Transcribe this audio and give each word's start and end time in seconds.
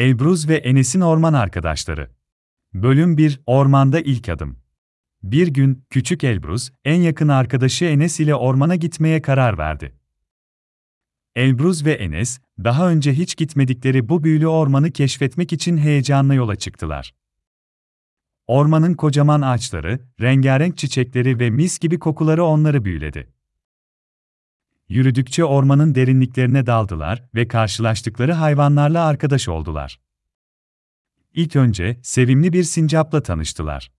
Elbruz 0.00 0.48
ve 0.48 0.56
Enes'in 0.56 1.00
orman 1.00 1.32
arkadaşları. 1.32 2.10
Bölüm 2.74 3.16
1 3.16 3.40
Ormanda 3.46 4.00
ilk 4.00 4.28
adım. 4.28 4.58
Bir 5.22 5.48
gün 5.48 5.84
küçük 5.90 6.24
Elbruz, 6.24 6.72
en 6.84 7.00
yakın 7.00 7.28
arkadaşı 7.28 7.84
Enes 7.84 8.20
ile 8.20 8.34
ormana 8.34 8.76
gitmeye 8.76 9.22
karar 9.22 9.58
verdi. 9.58 9.94
Elbruz 11.34 11.86
ve 11.86 11.92
Enes, 11.92 12.40
daha 12.64 12.90
önce 12.90 13.12
hiç 13.12 13.36
gitmedikleri 13.36 14.08
bu 14.08 14.24
büyülü 14.24 14.46
ormanı 14.46 14.90
keşfetmek 14.90 15.52
için 15.52 15.76
heyecanla 15.76 16.34
yola 16.34 16.56
çıktılar. 16.56 17.14
Ormanın 18.46 18.94
kocaman 18.94 19.40
ağaçları, 19.40 20.00
rengarenk 20.20 20.78
çiçekleri 20.78 21.38
ve 21.38 21.50
mis 21.50 21.78
gibi 21.78 21.98
kokuları 21.98 22.44
onları 22.44 22.84
büyüledi. 22.84 23.32
Yürüdükçe 24.90 25.44
ormanın 25.44 25.94
derinliklerine 25.94 26.66
daldılar 26.66 27.24
ve 27.34 27.48
karşılaştıkları 27.48 28.32
hayvanlarla 28.32 29.04
arkadaş 29.04 29.48
oldular. 29.48 30.00
İlk 31.34 31.56
önce 31.56 32.00
sevimli 32.02 32.52
bir 32.52 32.64
sincapla 32.64 33.22
tanıştılar. 33.22 33.92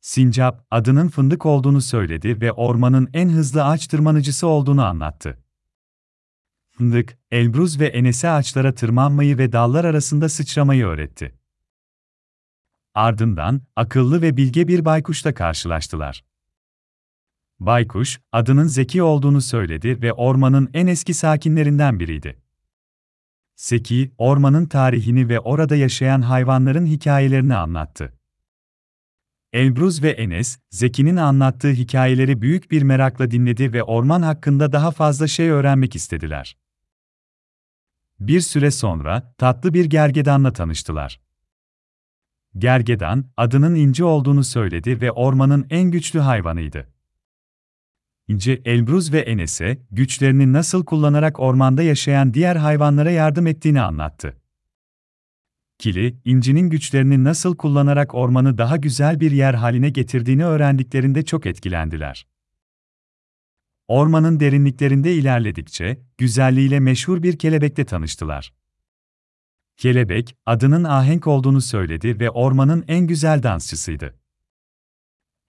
Sincap, 0.00 0.66
adının 0.70 1.08
fındık 1.08 1.46
olduğunu 1.46 1.80
söyledi 1.80 2.40
ve 2.40 2.52
ormanın 2.52 3.10
en 3.12 3.28
hızlı 3.28 3.64
ağaç 3.64 3.86
tırmanıcısı 3.86 4.46
olduğunu 4.46 4.84
anlattı. 4.84 5.38
Fındık, 6.70 7.18
Elbruz 7.30 7.80
ve 7.80 7.86
Enes'e 7.86 8.30
ağaçlara 8.30 8.74
tırmanmayı 8.74 9.38
ve 9.38 9.52
dallar 9.52 9.84
arasında 9.84 10.28
sıçramayı 10.28 10.86
öğretti. 10.86 11.34
Ardından, 12.94 13.62
akıllı 13.76 14.22
ve 14.22 14.36
bilge 14.36 14.68
bir 14.68 14.84
baykuşla 14.84 15.34
karşılaştılar. 15.34 16.29
Baykuş, 17.60 18.20
adının 18.32 18.66
Zeki 18.66 19.02
olduğunu 19.02 19.40
söyledi 19.40 20.02
ve 20.02 20.12
ormanın 20.12 20.70
en 20.74 20.86
eski 20.86 21.14
sakinlerinden 21.14 22.00
biriydi. 22.00 22.42
Zeki, 23.56 24.12
ormanın 24.18 24.66
tarihini 24.66 25.28
ve 25.28 25.40
orada 25.40 25.76
yaşayan 25.76 26.22
hayvanların 26.22 26.86
hikayelerini 26.86 27.54
anlattı. 27.54 28.12
Elbruz 29.52 30.02
ve 30.02 30.10
Enes, 30.10 30.58
Zeki'nin 30.70 31.16
anlattığı 31.16 31.70
hikayeleri 31.70 32.42
büyük 32.42 32.70
bir 32.70 32.82
merakla 32.82 33.30
dinledi 33.30 33.72
ve 33.72 33.82
orman 33.82 34.22
hakkında 34.22 34.72
daha 34.72 34.90
fazla 34.90 35.26
şey 35.26 35.48
öğrenmek 35.48 35.96
istediler. 35.96 36.56
Bir 38.20 38.40
süre 38.40 38.70
sonra, 38.70 39.34
tatlı 39.38 39.74
bir 39.74 39.84
gergedanla 39.84 40.52
tanıştılar. 40.52 41.20
Gergedan, 42.58 43.24
adının 43.36 43.74
İnci 43.74 44.04
olduğunu 44.04 44.44
söyledi 44.44 45.00
ve 45.00 45.12
ormanın 45.12 45.66
en 45.70 45.90
güçlü 45.90 46.20
hayvanıydı. 46.20 46.99
İnci, 48.30 48.62
Elbruz 48.64 49.12
ve 49.12 49.18
Enes'e, 49.18 49.78
güçlerini 49.90 50.52
nasıl 50.52 50.84
kullanarak 50.84 51.40
ormanda 51.40 51.82
yaşayan 51.82 52.34
diğer 52.34 52.56
hayvanlara 52.56 53.10
yardım 53.10 53.46
ettiğini 53.46 53.80
anlattı. 53.80 54.36
Kili, 55.78 56.16
İnci'nin 56.24 56.70
güçlerini 56.70 57.24
nasıl 57.24 57.56
kullanarak 57.56 58.14
ormanı 58.14 58.58
daha 58.58 58.76
güzel 58.76 59.20
bir 59.20 59.30
yer 59.30 59.54
haline 59.54 59.90
getirdiğini 59.90 60.44
öğrendiklerinde 60.44 61.24
çok 61.24 61.46
etkilendiler. 61.46 62.26
Ormanın 63.88 64.40
derinliklerinde 64.40 65.14
ilerledikçe, 65.14 66.00
güzelliğiyle 66.18 66.80
meşhur 66.80 67.22
bir 67.22 67.38
kelebekle 67.38 67.84
tanıştılar. 67.84 68.52
Kelebek, 69.76 70.36
adının 70.46 70.84
ahenk 70.84 71.26
olduğunu 71.26 71.60
söyledi 71.60 72.20
ve 72.20 72.30
ormanın 72.30 72.84
en 72.88 73.06
güzel 73.06 73.42
dansçısıydı. 73.42 74.19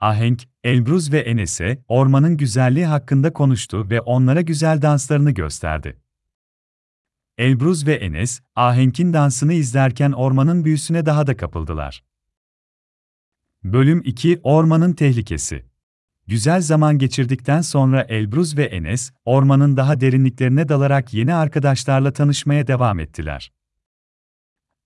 Ahenk, 0.00 0.48
Elbruz 0.64 1.12
ve 1.12 1.18
Enes'e 1.18 1.82
ormanın 1.88 2.36
güzelliği 2.36 2.86
hakkında 2.86 3.32
konuştu 3.32 3.90
ve 3.90 4.00
onlara 4.00 4.40
güzel 4.40 4.82
danslarını 4.82 5.30
gösterdi. 5.30 6.00
Elbruz 7.38 7.86
ve 7.86 7.94
Enes, 7.94 8.40
Ahenk'in 8.56 9.12
dansını 9.12 9.52
izlerken 9.52 10.12
ormanın 10.12 10.64
büyüsüne 10.64 11.06
daha 11.06 11.26
da 11.26 11.36
kapıldılar. 11.36 12.04
Bölüm 13.64 14.02
2 14.04 14.40
Ormanın 14.42 14.92
Tehlikesi 14.92 15.64
Güzel 16.26 16.60
zaman 16.60 16.98
geçirdikten 16.98 17.60
sonra 17.60 18.02
Elbruz 18.02 18.56
ve 18.56 18.64
Enes, 18.64 19.12
ormanın 19.24 19.76
daha 19.76 20.00
derinliklerine 20.00 20.68
dalarak 20.68 21.14
yeni 21.14 21.34
arkadaşlarla 21.34 22.12
tanışmaya 22.12 22.66
devam 22.66 23.00
ettiler. 23.00 23.52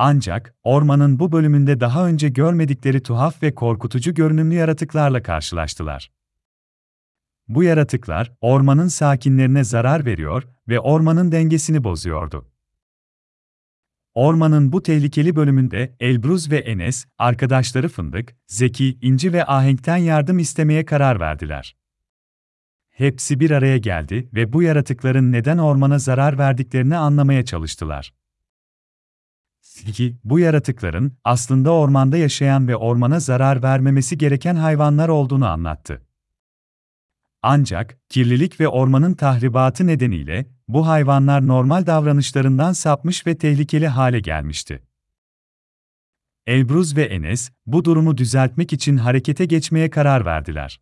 Ancak, 0.00 0.54
ormanın 0.62 1.18
bu 1.18 1.32
bölümünde 1.32 1.80
daha 1.80 2.06
önce 2.06 2.28
görmedikleri 2.28 3.02
tuhaf 3.02 3.42
ve 3.42 3.54
korkutucu 3.54 4.14
görünümlü 4.14 4.54
yaratıklarla 4.54 5.22
karşılaştılar. 5.22 6.10
Bu 7.48 7.62
yaratıklar, 7.62 8.32
ormanın 8.40 8.88
sakinlerine 8.88 9.64
zarar 9.64 10.04
veriyor 10.04 10.42
ve 10.68 10.80
ormanın 10.80 11.32
dengesini 11.32 11.84
bozuyordu. 11.84 12.48
Ormanın 14.14 14.72
bu 14.72 14.82
tehlikeli 14.82 15.36
bölümünde 15.36 15.96
Elbruz 16.00 16.50
ve 16.50 16.58
Enes, 16.58 17.06
arkadaşları 17.18 17.88
Fındık, 17.88 18.36
Zeki, 18.46 18.98
İnci 19.02 19.32
ve 19.32 19.44
Ahenk'ten 19.44 19.96
yardım 19.96 20.38
istemeye 20.38 20.84
karar 20.84 21.20
verdiler. 21.20 21.76
Hepsi 22.88 23.40
bir 23.40 23.50
araya 23.50 23.78
geldi 23.78 24.28
ve 24.34 24.52
bu 24.52 24.62
yaratıkların 24.62 25.32
neden 25.32 25.58
ormana 25.58 25.98
zarar 25.98 26.38
verdiklerini 26.38 26.96
anlamaya 26.96 27.44
çalıştılar. 27.44 28.12
Zeki, 29.68 30.16
bu 30.24 30.38
yaratıkların 30.38 31.12
aslında 31.24 31.70
ormanda 31.70 32.16
yaşayan 32.16 32.68
ve 32.68 32.76
ormana 32.76 33.20
zarar 33.20 33.62
vermemesi 33.62 34.18
gereken 34.18 34.54
hayvanlar 34.56 35.08
olduğunu 35.08 35.46
anlattı. 35.46 36.02
Ancak, 37.42 37.98
kirlilik 38.08 38.60
ve 38.60 38.68
ormanın 38.68 39.14
tahribatı 39.14 39.86
nedeniyle, 39.86 40.46
bu 40.68 40.86
hayvanlar 40.86 41.46
normal 41.46 41.86
davranışlarından 41.86 42.72
sapmış 42.72 43.26
ve 43.26 43.38
tehlikeli 43.38 43.88
hale 43.88 44.20
gelmişti. 44.20 44.82
Elbruz 46.46 46.96
ve 46.96 47.02
Enes, 47.02 47.50
bu 47.66 47.84
durumu 47.84 48.16
düzeltmek 48.16 48.72
için 48.72 48.96
harekete 48.96 49.44
geçmeye 49.44 49.90
karar 49.90 50.24
verdiler. 50.24 50.80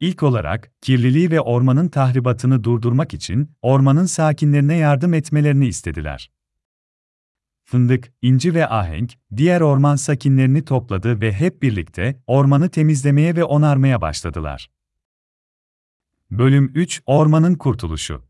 İlk 0.00 0.22
olarak, 0.22 0.72
kirliliği 0.80 1.30
ve 1.30 1.40
ormanın 1.40 1.88
tahribatını 1.88 2.64
durdurmak 2.64 3.14
için, 3.14 3.50
ormanın 3.62 4.06
sakinlerine 4.06 4.76
yardım 4.76 5.14
etmelerini 5.14 5.66
istediler. 5.66 6.35
Fındık, 7.68 8.12
inci 8.22 8.54
ve 8.54 8.68
ahenk, 8.68 9.12
diğer 9.36 9.60
orman 9.60 9.96
sakinlerini 9.96 10.64
topladı 10.64 11.20
ve 11.20 11.32
hep 11.32 11.62
birlikte 11.62 12.22
ormanı 12.26 12.68
temizlemeye 12.68 13.36
ve 13.36 13.44
onarmaya 13.44 14.00
başladılar. 14.00 14.70
Bölüm 16.30 16.72
3 16.74 17.02
Ormanın 17.06 17.54
Kurtuluşu 17.54 18.22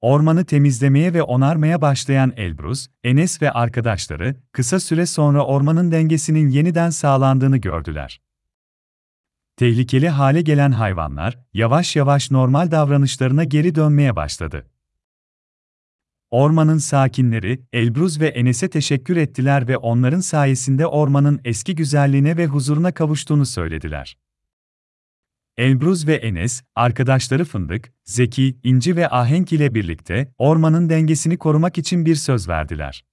Ormanı 0.00 0.44
temizlemeye 0.44 1.14
ve 1.14 1.22
onarmaya 1.22 1.80
başlayan 1.80 2.32
Elbruz, 2.36 2.88
Enes 3.04 3.42
ve 3.42 3.50
arkadaşları, 3.50 4.36
kısa 4.52 4.80
süre 4.80 5.06
sonra 5.06 5.46
ormanın 5.46 5.92
dengesinin 5.92 6.48
yeniden 6.48 6.90
sağlandığını 6.90 7.56
gördüler. 7.56 8.20
Tehlikeli 9.56 10.08
hale 10.08 10.42
gelen 10.42 10.72
hayvanlar, 10.72 11.38
yavaş 11.54 11.96
yavaş 11.96 12.30
normal 12.30 12.70
davranışlarına 12.70 13.44
geri 13.44 13.74
dönmeye 13.74 14.16
başladı. 14.16 14.66
Ormanın 16.34 16.78
sakinleri, 16.78 17.60
Elbruz 17.72 18.20
ve 18.20 18.28
Enes'e 18.28 18.70
teşekkür 18.70 19.16
ettiler 19.16 19.68
ve 19.68 19.76
onların 19.76 20.20
sayesinde 20.20 20.86
ormanın 20.86 21.40
eski 21.44 21.74
güzelliğine 21.74 22.36
ve 22.36 22.46
huzuruna 22.46 22.92
kavuştuğunu 22.92 23.46
söylediler. 23.46 24.18
Elbruz 25.56 26.06
ve 26.06 26.14
Enes, 26.14 26.62
arkadaşları 26.74 27.44
Fındık, 27.44 27.92
Zeki, 28.04 28.58
İnci 28.64 28.96
ve 28.96 29.08
Ahenk 29.08 29.52
ile 29.52 29.74
birlikte 29.74 30.34
ormanın 30.38 30.90
dengesini 30.90 31.36
korumak 31.36 31.78
için 31.78 32.06
bir 32.06 32.14
söz 32.14 32.48
verdiler. 32.48 33.04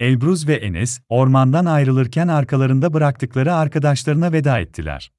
Elbruz 0.00 0.48
ve 0.48 0.54
Enes, 0.54 1.00
ormandan 1.08 1.64
ayrılırken 1.64 2.28
arkalarında 2.28 2.92
bıraktıkları 2.92 3.54
arkadaşlarına 3.54 4.32
veda 4.32 4.58
ettiler. 4.58 5.10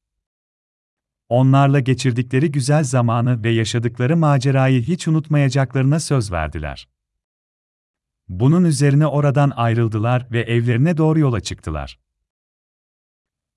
Onlarla 1.30 1.80
geçirdikleri 1.80 2.52
güzel 2.52 2.84
zamanı 2.84 3.44
ve 3.44 3.50
yaşadıkları 3.50 4.18
macerayı 4.18 4.82
hiç 4.82 5.08
unutmayacaklarına 5.08 6.00
söz 6.00 6.32
verdiler. 6.32 6.88
Bunun 8.30 8.66
üzerine 8.66 9.08
oradan 9.08 9.52
ayrıldılar 9.56 10.28
ve 10.32 10.42
evlerine 10.42 10.98
doğru 10.98 11.20
yola 11.20 11.40
çıktılar. 11.40 12.00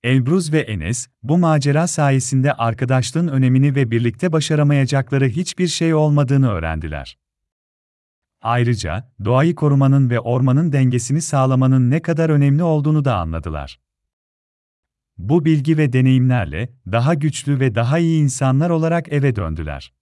Elbruz 0.03 0.53
ve 0.53 0.59
Enes, 0.59 1.07
bu 1.23 1.37
macera 1.37 1.87
sayesinde 1.87 2.53
arkadaşlığın 2.53 3.27
önemini 3.27 3.75
ve 3.75 3.91
birlikte 3.91 4.31
başaramayacakları 4.31 5.27
hiçbir 5.27 5.67
şey 5.67 5.93
olmadığını 5.93 6.51
öğrendiler. 6.51 7.17
Ayrıca, 8.41 9.11
doğayı 9.25 9.55
korumanın 9.55 10.09
ve 10.09 10.19
ormanın 10.19 10.71
dengesini 10.71 11.21
sağlamanın 11.21 11.91
ne 11.91 12.01
kadar 12.01 12.29
önemli 12.29 12.63
olduğunu 12.63 13.05
da 13.05 13.15
anladılar. 13.17 13.79
Bu 15.17 15.45
bilgi 15.45 15.77
ve 15.77 15.93
deneyimlerle, 15.93 16.69
daha 16.91 17.13
güçlü 17.13 17.59
ve 17.59 17.75
daha 17.75 17.99
iyi 17.99 18.21
insanlar 18.21 18.69
olarak 18.69 19.13
eve 19.13 19.35
döndüler. 19.35 19.93